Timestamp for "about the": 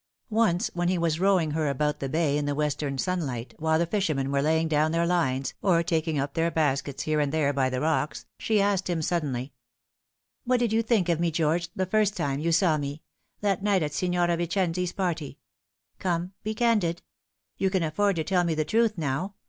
1.69-2.09